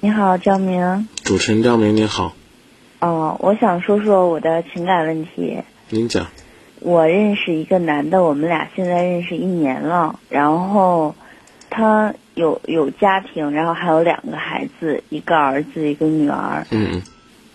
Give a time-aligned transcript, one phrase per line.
[0.00, 1.08] 你好，张明。
[1.24, 2.32] 主持人张明，你好。
[3.00, 5.58] 哦，我想说说我的情感问题。
[5.88, 6.28] 您讲。
[6.78, 10.20] 我认识一个男的，我们俩现在认识一年了。
[10.28, 11.16] 然后，
[11.68, 16.64] 他有有家庭，然后还有两个孩子，一个儿子，一个女儿。
[16.70, 17.02] 嗯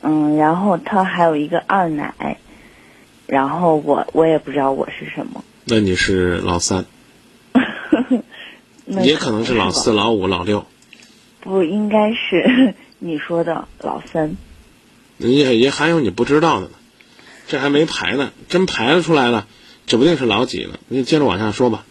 [0.02, 0.36] 嗯。
[0.36, 2.38] 然后他还有一个二奶。
[3.26, 5.46] 然后我我也不知道我是什么。
[5.64, 6.84] 那你是老三。
[8.86, 10.66] 也可能是老四、老五、老六。
[11.44, 14.38] 不应该是 你说的老三。
[15.18, 16.72] 也也还有你不知道的呢，
[17.48, 19.46] 这还没排呢，真排了出来了，
[19.86, 20.80] 指不定是老几了。
[20.88, 21.86] 你接着往下说吧。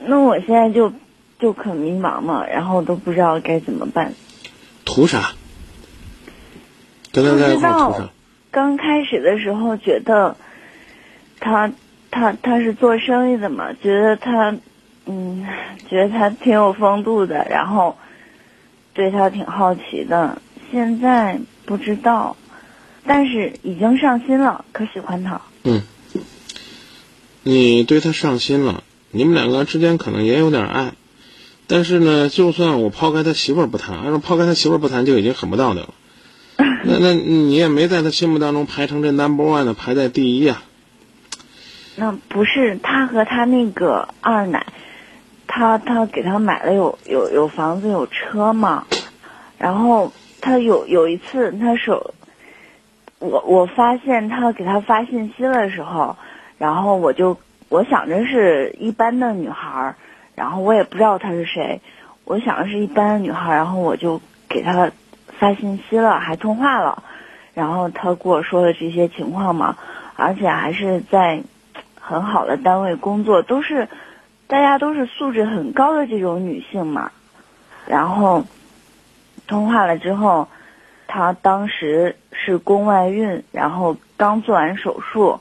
[0.00, 0.92] 那我现在就
[1.38, 4.14] 就可迷茫嘛，然后都不知道该怎么办。
[4.84, 5.32] 图啥？
[7.12, 8.10] 跟他在一块图啥？
[8.50, 10.36] 刚开始的时候觉得
[11.38, 11.72] 他
[12.10, 14.56] 他他是做生意的嘛，觉得他
[15.06, 15.46] 嗯，
[15.88, 17.96] 觉得他挺有风度的，然后
[18.98, 20.42] 对他挺好奇的。
[20.70, 21.40] 现在。
[21.68, 22.38] 不知道，
[23.04, 25.42] 但是已经上心了，可喜欢他。
[25.64, 25.82] 嗯，
[27.42, 30.94] 你对他上心了，你们两个之间可能也有点爱，
[31.66, 35.94] 但是呢，就算我抛开他媳妇儿不谈，按照抛开他媳妇儿不谈就已经很不道德了。
[36.56, 40.62] 那那你也没在他心目当中排成这 number one 的，排在第一啊。
[41.96, 44.66] 那不是他和他那个二奶，
[45.58, 48.86] 他他给他买了有有有房子有车嘛，
[49.58, 50.12] 然后。
[50.40, 52.14] 他有有一次，他手，
[53.18, 56.16] 我我发现他给他发信息的时候，
[56.58, 57.36] 然后我就
[57.68, 59.96] 我想着是一般的女孩，
[60.36, 61.80] 然后我也不知道她是谁，
[62.24, 64.92] 我想着是一般的女孩，然后我就给他
[65.40, 67.02] 发信息了，还通话了，
[67.52, 69.76] 然后他跟我说了这些情况嘛，
[70.14, 71.42] 而且还是在
[72.00, 73.88] 很好的单位工作，都是
[74.48, 77.12] 大家都是素质很高的这种女性嘛，
[77.86, 78.42] 然后。
[79.46, 80.46] 通话了之后，
[81.06, 85.40] 她当时是宫外孕，然后刚做完手术，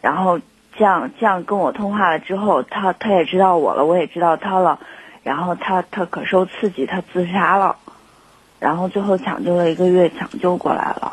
[0.00, 0.40] 然后
[0.74, 4.80] 这样这样跟我通话了之后，她她也知道我了，我也知道她了，
[5.22, 7.76] 然后她她可受刺激，她自杀了，
[8.58, 11.12] 然后最后抢救了一个月，抢救过来了，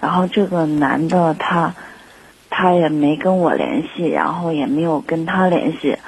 [0.00, 1.74] 然后这个男的他
[2.48, 5.98] 他也没跟我联系，然后也没有跟他联系，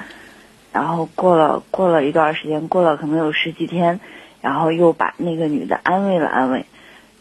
[0.74, 4.00] 然后过了过了一段时间，过了可能有十几天。
[4.42, 6.66] 然后又把那个女的安慰了安慰，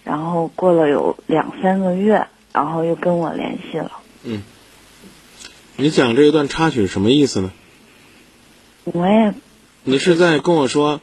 [0.03, 3.93] 然后过了有两三个月，然后又跟我联系了。
[4.25, 4.43] 嗯，
[5.77, 7.53] 你讲这一段插曲什么意思呢？
[8.83, 9.33] 我也，
[9.85, 10.99] 你是在跟我说，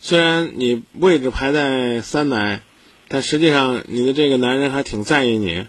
[0.00, 2.62] 虽然你位置排在三奶，
[3.08, 5.66] 但实际上你的这个男人还挺在意你，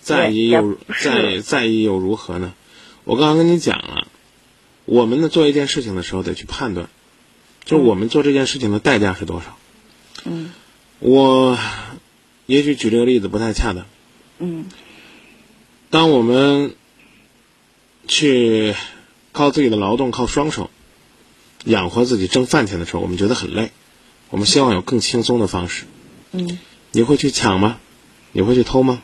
[0.00, 2.52] 在意又在在意又如何呢？
[3.04, 4.05] 我刚刚跟你讲了，
[4.86, 6.88] 我们呢做一件事情的时候得去判断。
[7.64, 9.58] 就我们做这件事情的代价是多少？
[10.24, 10.52] 嗯，
[11.00, 11.58] 我
[12.46, 13.84] 也许举这个例子不太恰当。
[14.38, 14.66] 嗯，
[15.90, 16.74] 当我们
[18.06, 18.74] 去
[19.32, 20.70] 靠自己的劳动、靠双手
[21.64, 23.72] 养活自己、挣饭钱的时候，我们觉得很累。
[24.30, 25.84] 我们希望有更轻松的方式。
[26.32, 26.58] 嗯，
[26.92, 27.78] 你会去抢吗？
[28.32, 29.02] 你会去偷吗？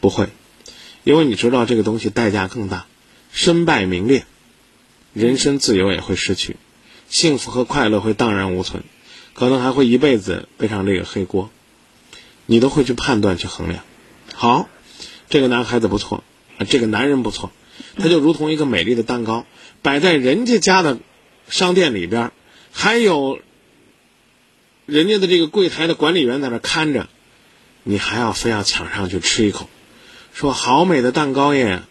[0.00, 0.28] 不会，
[1.02, 2.86] 因为你知道这个东西代价更大，
[3.32, 4.24] 身败名裂，
[5.18, 6.56] 人身自由也会失去。
[7.08, 8.82] 幸福和快乐会荡然无存，
[9.34, 11.50] 可能还会一辈子背上这个黑锅，
[12.46, 13.82] 你都会去判断去衡量。
[14.34, 14.68] 好，
[15.28, 16.22] 这个男孩子不错，
[16.68, 17.50] 这个男人不错，
[17.96, 19.46] 他就如同一个美丽的蛋糕
[19.80, 20.98] 摆在人家家的
[21.48, 22.30] 商店里边，
[22.72, 23.40] 还有
[24.84, 27.08] 人家的这个柜台的管理员在那看着，
[27.82, 29.70] 你还要非要抢上去吃一口，
[30.34, 31.82] 说好美的蛋糕耶，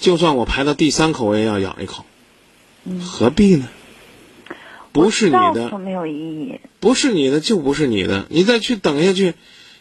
[0.00, 2.06] 就算我排到第三口我也要咬一口，
[3.00, 3.68] 何必呢？
[4.92, 6.60] 不是你的，没有意义。
[6.78, 9.34] 不是你的就不是你的，你再去等下去，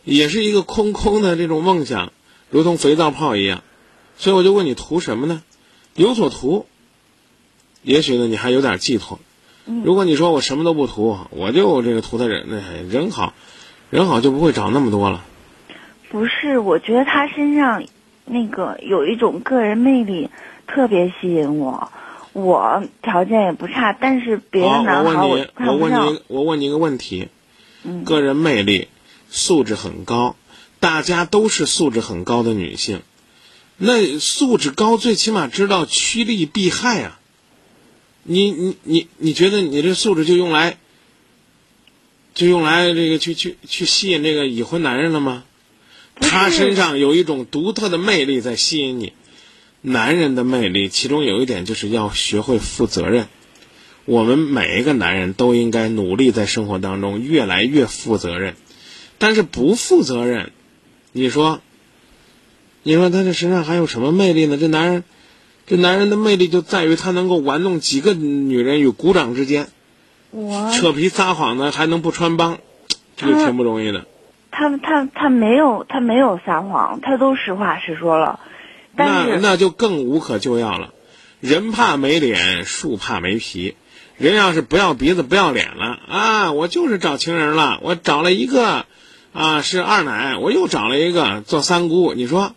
[0.06, 2.13] 也是一个空空的这种梦想，
[2.50, 3.63] 如同肥皂泡一样。
[4.16, 5.41] 所以我就问你图什么呢？
[5.95, 6.66] 有所图，
[7.84, 9.19] 也许呢你还有点寄托。
[9.66, 12.47] 如果你说我什么都不图，我就这个图他人
[12.89, 13.33] 人好，
[13.89, 15.25] 人好就不会找那么多了。
[16.09, 17.83] 不是，我觉得他身上
[18.25, 20.30] 那个有一种个人魅力，
[20.68, 21.92] 特别吸引我。
[22.33, 27.28] 我条件也不差，但是别的男孩我我问你，我问你一个问题，
[27.83, 28.88] 嗯，个人魅力，
[29.30, 30.36] 素质很高，
[30.80, 33.01] 大家都是素质很高的女性，
[33.78, 37.19] 那素质高最起码知道趋利避害啊。
[38.24, 40.78] 你你你你觉得你这素质就用来，
[42.33, 45.44] 就用来这个去去去吸引这个已婚男人了吗？
[46.16, 49.12] 他身上有一种独特的魅力在吸引你。
[49.81, 53.28] 男人的魅力，其中有一点就是要学会负责任。
[54.06, 58.56] 我们每一个男人都应该努力在生活当中越来越负责任，
[59.18, 60.51] 但是不负责任，
[61.12, 61.62] 你说，
[62.83, 64.57] 你说他这身上还有什么魅力呢？
[64.57, 65.04] 这男人，
[65.68, 69.68] 这男人的魅力就在于他能够玩弄几个女人与鼓掌之间，
[70.31, 72.60] 我扯皮撒谎呢还能不穿帮，
[73.16, 74.06] 这个挺不容易的。
[74.50, 78.39] 他他他没有他没有撒谎，他都实话实说了，
[78.96, 80.94] 但那是那就更无可救药了。
[81.40, 83.76] 人怕没脸，树怕没皮。
[84.18, 88.86] 人要是不要鼻子不要脸了啊，我就是找情人了，我找了一个，
[89.34, 92.14] 啊是二奶，我又找了一个做三姑。
[92.14, 92.54] 你说，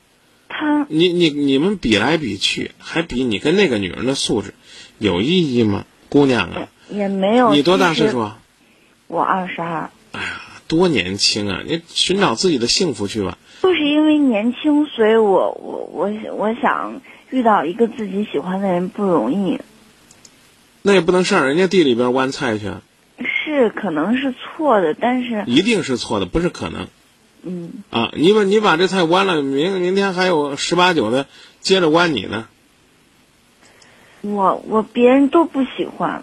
[0.48, 4.52] 他你你你们比来比去，还比你跟那个女人的素质
[4.98, 5.86] 有意义吗？
[6.10, 7.54] 姑娘啊，也没有。
[7.54, 8.20] 你多大岁数？
[8.20, 8.38] 啊？
[9.06, 11.62] 我二十二，哎呀，多年轻啊！
[11.66, 13.38] 你寻找自己的幸福去吧。
[13.62, 19.60] 就是因为年轻，所以我我我我想遇到一个自己喜欢的人不容易，
[20.82, 22.66] 那也不能上人家地里边弯菜去。
[22.68, 22.82] 啊，
[23.18, 26.88] 是可能是错的，但是一定是错的，不是可能。
[27.42, 31.26] 嗯，啊，你把你把这菜弯了，明明天还有十八九的
[31.60, 32.48] 接着弯你呢，
[34.22, 36.22] 我我别人都不喜欢，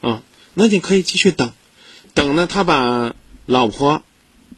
[0.00, 0.22] 啊，
[0.54, 1.52] 那你可以继续等，
[2.14, 3.14] 等呢他把
[3.46, 4.02] 老婆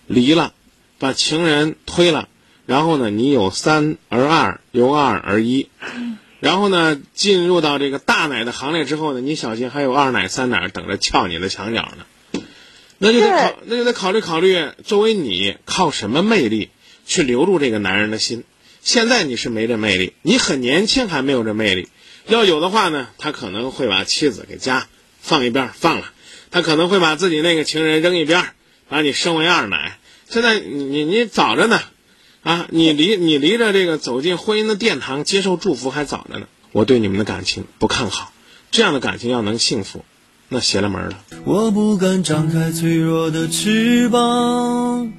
[0.07, 0.53] 离了，
[0.99, 2.29] 把情人推了，
[2.67, 5.69] 然后呢你有三而二，由二而一，
[6.41, 12.41] 然后呢进入到这个大奶的行列之后呢，你小心还有二奶三奶等着撬你的墙角呢，
[12.99, 16.71] 那就得考那就得考虑考虑，作为你靠什么魅力
[17.07, 18.45] 去留住这个男人的心？
[18.83, 21.89] 现在你是没这魅力，你很年轻还没有这魅力。
[22.27, 24.87] 要有的话呢，他可能会把妻子给家
[25.21, 26.13] 放一边放了，
[26.51, 28.53] 他可能会把自己那个情人扔一边，
[28.89, 29.99] 把你升为二奶。
[30.35, 31.79] 现在你你你早着呢，
[32.43, 36.47] 啊，你离你离着这个走进婚姻的殿堂，接受祝福还早着呢。
[36.73, 38.33] 我对你们的感情不看好，
[38.73, 40.05] 这样的感情要能幸福，
[40.49, 41.23] 那邪了门了。
[41.45, 45.13] 我不敢张开脆弱的翅膀，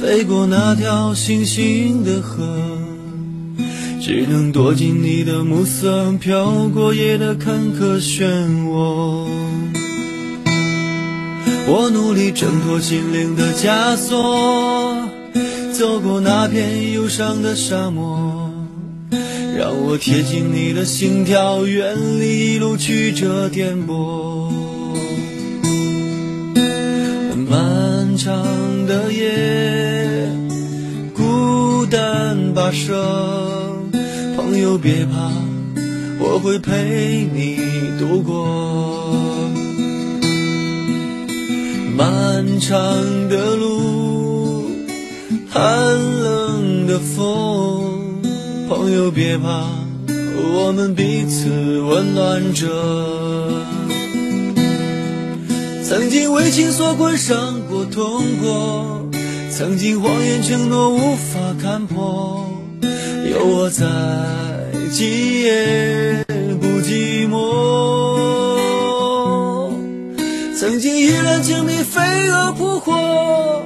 [0.00, 2.42] 飞过那条星星的河，
[4.02, 9.69] 只能躲进你的暮色，飘过夜的坎坷漩涡。
[11.72, 15.08] 我努力挣脱心灵的枷锁，
[15.72, 18.50] 走过那片忧伤的沙漠，
[19.56, 24.50] 让我贴近你的心跳，远离一路曲折颠簸。
[27.48, 28.42] 漫长
[28.86, 30.28] 的夜，
[31.14, 33.00] 孤单跋涉，
[34.36, 35.30] 朋友别怕，
[36.18, 37.58] 我会陪你
[38.00, 38.99] 度过。
[42.00, 44.70] 漫长的路，
[45.50, 45.60] 寒
[46.22, 48.22] 冷的风，
[48.70, 49.66] 朋友别怕，
[50.54, 51.50] 我们彼此
[51.80, 52.68] 温暖着。
[55.84, 59.06] 曾经为情所困，伤过痛过；
[59.50, 62.48] 曾经谎言承诺无法看破。
[63.30, 63.84] 有我在，
[64.90, 66.24] 今夜
[70.80, 72.00] 曾经意乱情迷，飞
[72.30, 73.62] 蛾扑火，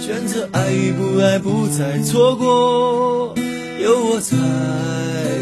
[0.00, 3.34] 选择爱与不爱，不再错过。
[3.82, 4.36] 有我在，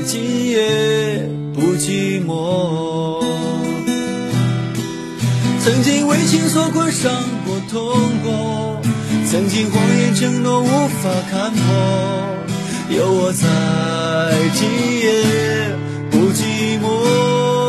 [0.07, 3.23] 今夜不寂寞。
[5.63, 7.13] 曾经为情所困，伤
[7.45, 7.93] 过痛
[8.25, 8.81] 过；
[9.31, 11.61] 曾经谎言承诺无法看破。
[12.97, 13.47] 有我在，
[14.55, 14.67] 今
[15.01, 15.77] 夜
[16.11, 17.60] 不寂寞。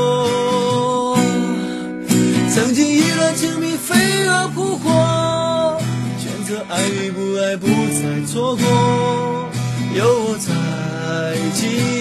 [6.72, 8.64] 爱与不爱，不再错过。
[9.94, 10.52] 有我在，
[11.54, 12.01] 今。